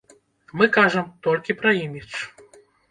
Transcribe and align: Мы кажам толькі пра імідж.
Мы 0.61 0.69
кажам 0.79 1.13
толькі 1.29 1.59
пра 1.61 1.77
імідж. 1.85 2.13